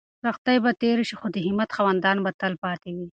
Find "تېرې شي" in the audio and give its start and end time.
0.81-1.15